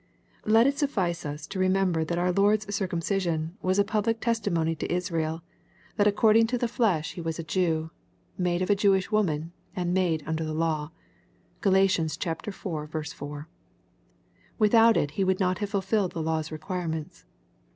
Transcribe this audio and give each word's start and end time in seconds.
Let 0.47 0.65
it 0.65 0.79
suffice 0.79 1.27
us 1.27 1.45
to 1.45 1.59
remember 1.59 2.03
that 2.03 2.17
our 2.17 2.31
Lord's 2.31 2.73
circum 2.73 3.01
cision 3.01 3.51
was 3.61 3.77
a 3.77 3.83
public 3.83 4.19
testim 4.19 4.53
)ny 4.65 4.73
to 4.73 4.91
Israel, 4.91 5.43
that 5.95 6.07
according 6.07 6.47
to 6.47 6.55
62 6.55 6.65
EXPOSITORY 6.65 6.83
THOUGHTS. 6.87 6.97
the 6.97 7.13
flesh 7.13 7.13
He 7.13 7.21
was 7.21 7.37
a 7.37 7.43
Jew, 7.43 7.91
made 8.35 8.61
of 8.63 8.71
a 8.71 8.75
Jewish 8.75 9.11
woman, 9.11 9.51
and 9.75 9.91
•* 9.91 9.93
made 9.93 10.23
under 10.25 10.43
the 10.43 10.55
law." 10.55 10.89
(Galat. 11.61 12.45
iv. 12.47 13.07
4.) 13.13 13.47
Without 14.57 14.97
it 14.97 15.11
He 15.11 15.23
would 15.23 15.39
not 15.39 15.59
have 15.59 15.69
fulfilled 15.69 16.13
the 16.13 16.23
law's 16.23 16.51
requirements. 16.51 17.25